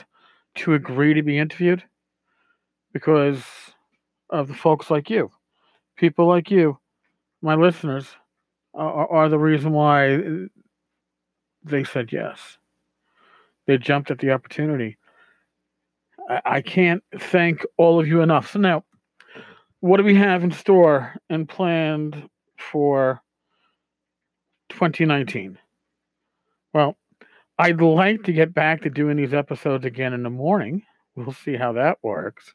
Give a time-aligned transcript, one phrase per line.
[0.57, 1.83] to agree to be interviewed?
[2.93, 3.41] Because
[4.29, 5.31] of the folks like you,
[5.97, 6.77] people like you
[7.41, 8.07] my listeners
[8.73, 10.47] are, are the reason why
[11.63, 12.57] they said yes.
[13.67, 14.97] They jumped at the opportunity.
[16.29, 18.51] I, I can't thank all of you enough.
[18.51, 18.83] So now,
[19.79, 23.21] what do we have in store and planned for
[24.69, 25.57] 2019?
[26.73, 26.97] Well,
[27.57, 30.83] I'd like to get back to doing these episodes again in the morning.
[31.15, 32.53] We'll see how that works.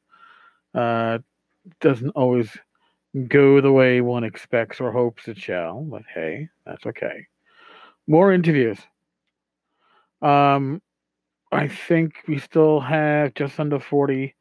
[0.75, 1.19] Uh,
[1.81, 2.49] doesn't always
[3.29, 7.27] go the way one expects or hopes it shall, but hey, that's okay.
[8.07, 8.79] More interviews.
[10.23, 10.83] Um,
[11.53, 14.35] I think we still have just under 40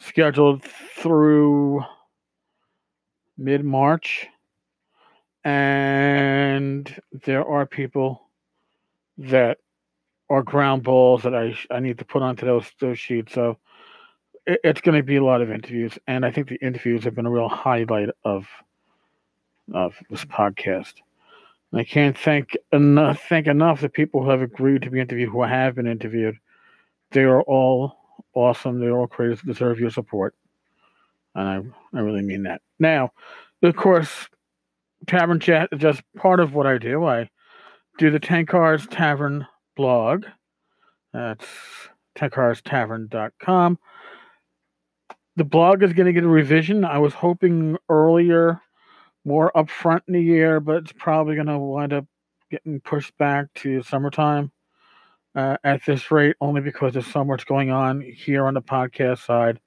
[0.00, 1.82] scheduled through
[3.36, 4.26] mid March.
[5.44, 8.22] And there are people
[9.18, 9.58] that
[10.28, 13.32] are ground balls that I, I need to put onto those, those sheets.
[13.32, 13.58] So
[14.48, 17.26] it's going to be a lot of interviews, and I think the interviews have been
[17.26, 18.46] a real highlight of
[19.74, 20.94] of this podcast.
[21.70, 25.28] And I can't thank enough thank enough the people who have agreed to be interviewed,
[25.28, 26.36] who have been interviewed.
[27.10, 27.96] They are all
[28.34, 28.80] awesome.
[28.80, 30.34] They're all creators deserve your support,
[31.34, 32.62] and I I really mean that.
[32.78, 33.12] Now,
[33.62, 34.28] of course,
[35.06, 37.04] Tavern Chat is just part of what I do.
[37.04, 37.28] I
[37.98, 40.24] do the Tenkar's Tavern blog.
[41.12, 41.46] That's
[42.16, 43.78] tenkarstavern.com
[45.38, 46.84] the blog is going to get a revision.
[46.84, 48.60] I was hoping earlier,
[49.24, 52.06] more upfront in the year, but it's probably going to wind up
[52.50, 54.50] getting pushed back to summertime
[55.36, 59.24] uh, at this rate, only because there's so much going on here on the podcast
[59.24, 59.60] side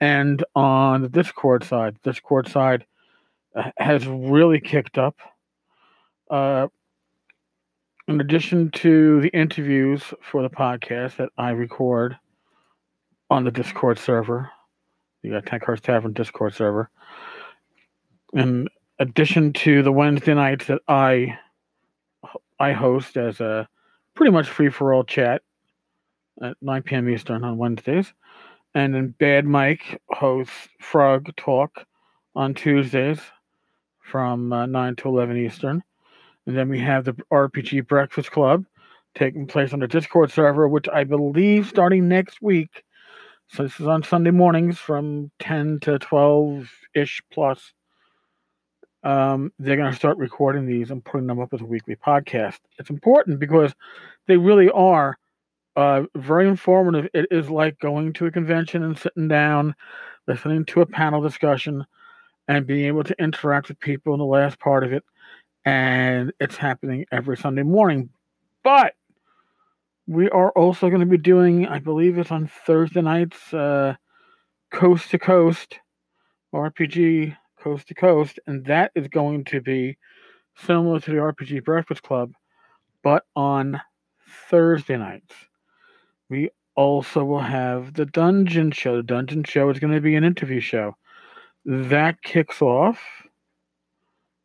[0.00, 1.94] and on the Discord side.
[2.02, 2.86] Discord side
[3.54, 5.16] uh, has really kicked up.
[6.30, 6.68] Uh,
[8.08, 12.16] in addition to the interviews for the podcast that I record
[13.28, 14.50] on the Discord server,
[15.22, 16.90] the uh, Tenkar's Tavern Discord server.
[18.32, 21.38] In addition to the Wednesday nights that I
[22.58, 23.68] I host as a
[24.14, 25.42] pretty much free for all chat
[26.40, 27.08] at 9 p.m.
[27.08, 28.12] Eastern on Wednesdays,
[28.74, 31.86] and then Bad Mike hosts Frog Talk
[32.34, 33.18] on Tuesdays
[34.00, 35.82] from uh, 9 to 11 Eastern.
[36.46, 38.64] And then we have the RPG Breakfast Club
[39.14, 42.84] taking place on the Discord server, which I believe starting next week
[43.52, 47.74] so this is on Sunday mornings from 10 to 12 ish plus.
[49.02, 52.60] Um, they're going to start recording these and putting them up as a weekly podcast.
[52.78, 53.74] It's important because
[54.26, 55.18] they really are
[55.76, 57.10] uh, very informative.
[57.12, 59.74] It is like going to a convention and sitting down,
[60.26, 61.84] listening to a panel discussion,
[62.48, 65.04] and being able to interact with people in the last part of it.
[65.66, 68.08] And it's happening every Sunday morning.
[68.64, 68.94] But
[70.12, 73.94] we are also going to be doing, I believe it's on Thursday nights, uh,
[74.70, 75.80] Coast to Coast
[76.54, 79.96] RPG coast to coast, and that is going to be
[80.56, 82.32] similar to the RPG Breakfast Club,
[83.02, 83.80] but on
[84.50, 85.34] Thursday nights.
[86.28, 88.96] We also will have the Dungeon Show.
[88.96, 90.96] The Dungeon Show is going to be an interview show.
[91.64, 93.00] That kicks off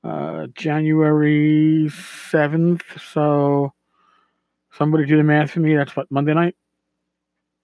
[0.04, 2.84] uh, January 7th.
[3.12, 3.74] So
[4.78, 5.76] somebody do the math for me.
[5.76, 6.56] That's what, Monday night?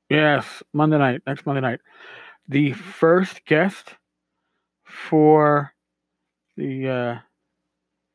[0.09, 1.79] Yes, Monday night, next Monday night.
[2.47, 3.95] The first guest
[4.83, 5.73] for
[6.57, 7.19] the uh,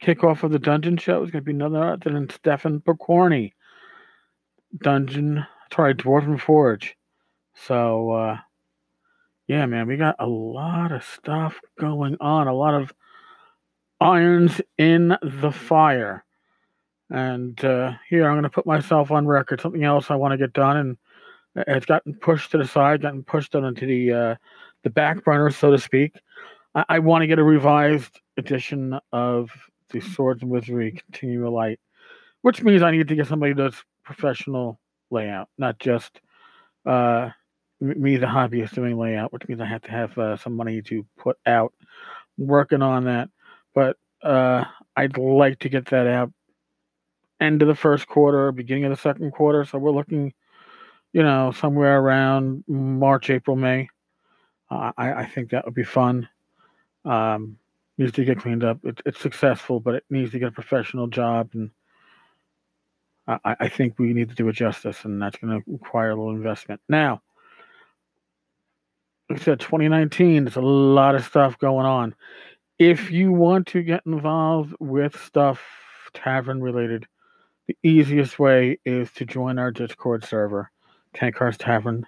[0.02, 3.52] kickoff of the dungeon show is going to be none other than Stefan Pokorny.
[4.82, 6.94] Dungeon, sorry, Dwarven Forge.
[7.54, 8.36] So, uh,
[9.46, 12.92] yeah, man, we got a lot of stuff going on, a lot of
[14.00, 16.24] irons in the fire.
[17.10, 19.60] And uh, here, I'm going to put myself on record.
[19.60, 20.96] Something else I want to get done, and
[21.66, 24.34] it's gotten pushed to the side, gotten pushed onto the uh,
[24.82, 26.16] the back burner, so to speak.
[26.74, 29.50] I, I want to get a revised edition of
[29.90, 31.80] the Swords and Wizardry Continual Light,
[32.42, 34.78] which means I need to get somebody that's professional
[35.10, 36.20] layout, not just
[36.84, 37.30] uh,
[37.80, 41.06] me, the hobbyist, doing layout, which means I have to have uh, some money to
[41.16, 41.72] put out
[42.36, 43.28] working on that.
[43.74, 44.64] But uh,
[44.96, 46.32] I'd like to get that out
[47.40, 49.64] end of the first quarter, beginning of the second quarter.
[49.64, 50.32] So we're looking,
[51.12, 53.88] you know, somewhere around March, April, May.
[54.70, 56.28] Uh, I, I think that would be fun.
[57.04, 57.58] Um,
[57.96, 58.78] needs to get cleaned up.
[58.84, 61.70] It, it's successful, but it needs to get a professional job, and
[63.26, 66.16] I, I think we need to do it justice, and that's going to require a
[66.16, 66.80] little investment.
[66.88, 67.20] Now,
[69.28, 72.14] like I said, 2019, there's a lot of stuff going on.
[72.78, 75.60] If you want to get involved with stuff
[76.14, 77.06] tavern related,
[77.68, 80.70] the easiest way is to join our Discord server,
[81.14, 82.06] Tenkar's Tavern,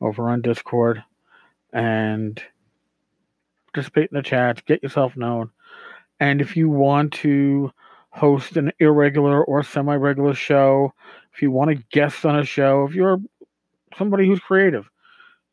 [0.00, 1.02] over on Discord,
[1.72, 2.42] and
[3.72, 5.50] participate in the chats, get yourself known.
[6.18, 7.72] And if you want to
[8.10, 10.92] host an irregular or semi regular show,
[11.32, 13.20] if you want to guest on a show, if you're
[13.96, 14.90] somebody who's creative,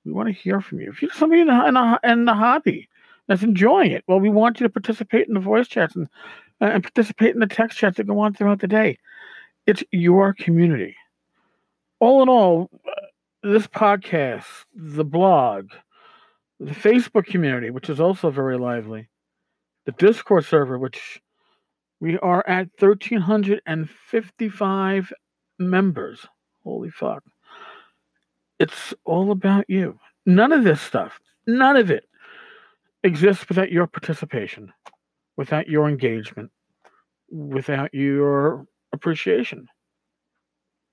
[0.04, 0.90] we want to hear from you.
[0.90, 2.90] If you're somebody in the, in the, in the hobby
[3.28, 6.10] that's enjoying it, well, we want you to participate in the voice chats and,
[6.60, 8.98] and participate in the text chats that go on throughout the day.
[9.68, 10.96] It's your community.
[12.00, 12.72] All in all,
[13.44, 15.70] this podcast, the blog,
[16.60, 19.10] the Facebook community, which is also very lively,
[19.86, 21.22] the Discord server, which
[22.00, 25.14] we are at 1,355
[25.60, 26.26] members.
[26.64, 27.24] Holy fuck.
[28.60, 30.00] It's all about you.
[30.26, 32.06] None of this stuff, none of it
[33.04, 34.72] exists without your participation,
[35.38, 36.52] without your engagement,
[37.30, 39.68] without your appreciation.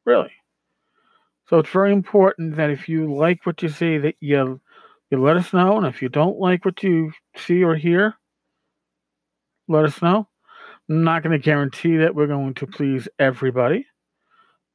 [0.05, 0.33] Really.
[1.49, 4.61] So it's very important that if you like what you see, that you
[5.11, 5.79] you let us know.
[5.79, 8.15] And if you don't like what you see or hear,
[9.67, 10.29] let us know.
[10.89, 13.87] I'm not going to guarantee that we're going to please everybody,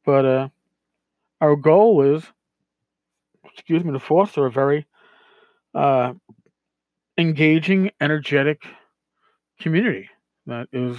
[0.06, 0.50] but uh,
[1.42, 2.24] our goal is,
[3.52, 4.86] excuse me, to foster a very
[5.74, 6.14] uh,
[7.18, 8.64] engaging, energetic
[9.60, 10.10] community
[10.46, 10.98] that is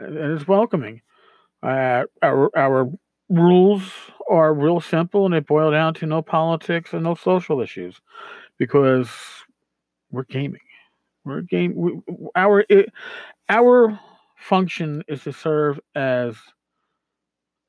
[0.00, 1.00] that is welcoming.
[1.62, 2.90] Uh, our our
[3.28, 3.82] rules
[4.30, 8.00] are real simple and they boil down to no politics and no social issues
[8.58, 9.08] because
[10.10, 10.60] we're gaming.
[11.24, 11.74] We're game.
[11.76, 12.00] We,
[12.36, 12.90] our it,
[13.48, 13.98] our
[14.36, 16.36] function is to serve as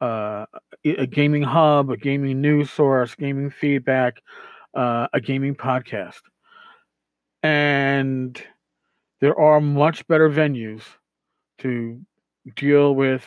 [0.02, 0.46] uh,
[0.86, 4.22] a gaming hub, a gaming news source, gaming feedback,
[4.76, 6.22] uh, a gaming podcast,
[7.44, 8.42] and
[9.22, 10.84] there are much better venues
[11.60, 12.02] to
[12.56, 13.25] deal with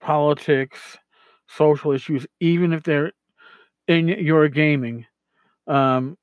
[0.00, 0.98] politics
[1.48, 3.12] social issues, even if they're
[3.86, 5.06] in your gaming,
[5.66, 6.16] um,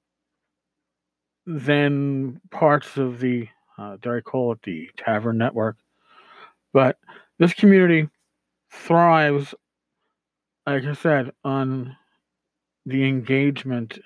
[1.45, 5.77] than parts of the, uh, dare I call it the Tavern Network.
[6.73, 6.97] But
[7.39, 8.09] this community
[8.71, 9.53] thrives,
[10.65, 11.95] like I said, on
[12.85, 13.99] the engagement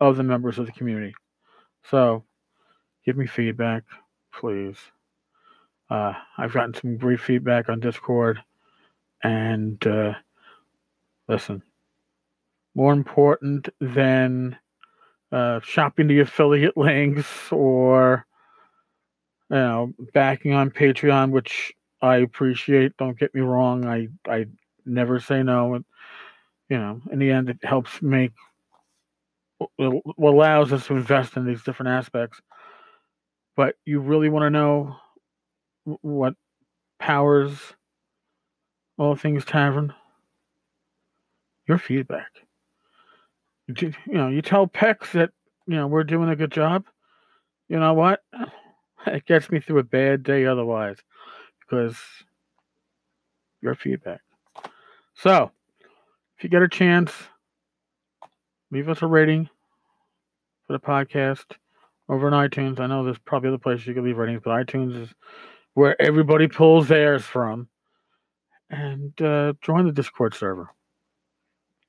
[0.00, 1.14] of the members of the community.
[1.84, 2.24] So
[3.04, 3.84] give me feedback,
[4.32, 4.76] please.
[5.94, 8.42] Uh, I've gotten some great feedback on Discord,
[9.22, 10.14] and uh,
[11.28, 11.62] listen,
[12.74, 14.58] more important than
[15.30, 18.26] uh, shopping the affiliate links or
[19.50, 21.72] you know backing on Patreon, which
[22.02, 22.96] I appreciate.
[22.96, 23.86] Don't get me wrong.
[23.86, 24.46] I I
[24.84, 25.74] never say no.
[25.74, 25.84] And,
[26.68, 28.32] you know, in the end, it helps make
[30.18, 32.40] allows us to invest in these different aspects.
[33.54, 34.96] But you really want to know
[35.84, 36.34] what
[36.98, 37.58] powers
[38.98, 39.94] all things tavern?
[41.66, 42.30] your feedback.
[43.66, 45.30] You, know, you tell Pex that
[45.66, 46.84] you know we're doing a good job.
[47.68, 48.22] You know what?
[49.06, 50.96] It gets me through a bad day otherwise
[51.60, 51.94] because
[53.60, 54.22] your feedback.
[55.12, 55.50] So,
[56.38, 57.12] if you get a chance,
[58.70, 59.50] leave us a rating
[60.66, 61.44] for the podcast
[62.08, 62.80] over on iTunes.
[62.80, 65.10] I know there's probably other places you can leave ratings, but iTunes is
[65.74, 67.68] where everybody pulls theirs from.
[68.70, 70.70] And uh, join the Discord server.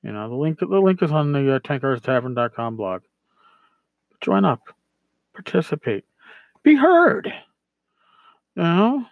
[0.02, 3.02] You know, the link the link is on the uh, tenkarstavern.com blog.
[4.20, 4.60] Join up,
[5.34, 6.04] participate,
[6.62, 7.32] be heard.
[8.54, 9.06] You know,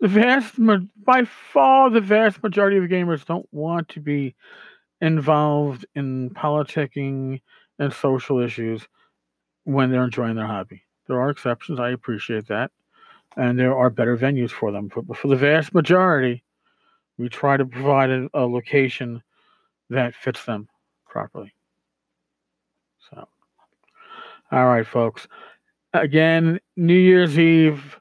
[0.00, 0.54] the vast
[1.04, 4.34] by far the vast majority of gamers don't want to be
[5.00, 7.40] involved in politicking
[7.78, 8.86] and social issues
[9.64, 10.82] when they're enjoying their hobby.
[11.06, 11.80] There are exceptions.
[11.80, 12.70] I appreciate that.
[13.38, 14.90] And there are better venues for them.
[14.94, 16.42] But for the vast majority,
[17.18, 19.22] we try to provide a, a location
[19.90, 20.68] that fits them
[21.06, 21.54] properly.
[23.08, 23.26] So,
[24.50, 25.28] all right, folks.
[25.94, 27.98] Again, New Year's Eve.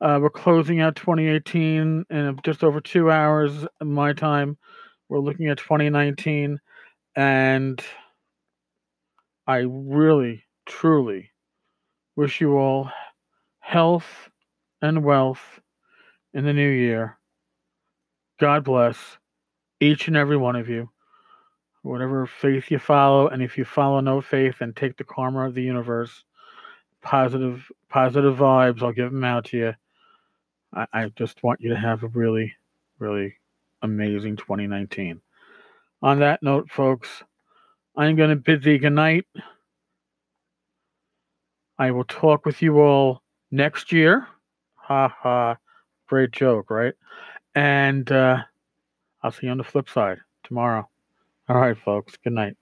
[0.00, 4.56] Uh, we're closing out 2018 in just over two hours my time.
[5.08, 6.60] We're looking at 2019.
[7.16, 7.82] And
[9.48, 11.30] I really, truly
[12.14, 12.90] wish you all
[13.58, 14.28] health
[14.82, 15.60] and wealth
[16.34, 17.18] in the new year.
[18.40, 19.18] God bless
[19.80, 20.90] each and every one of you.
[21.82, 25.54] Whatever faith you follow, and if you follow no faith, and take the karma of
[25.54, 26.24] the universe.
[27.02, 28.82] Positive, positive vibes.
[28.82, 29.74] I'll give them out to you.
[30.74, 32.52] I, I just want you to have a really,
[32.98, 33.36] really
[33.82, 35.20] amazing 2019.
[36.02, 37.08] On that note, folks,
[37.96, 39.24] I'm going to bid thee good night.
[41.78, 44.26] I will talk with you all next year.
[44.88, 45.56] Ha ha.
[46.08, 46.94] Great joke, right?
[47.54, 48.38] And uh,
[49.22, 50.88] I'll see you on the flip side tomorrow.
[51.48, 52.16] All right, folks.
[52.22, 52.56] Good night.